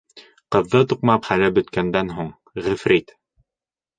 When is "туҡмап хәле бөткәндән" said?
0.93-2.09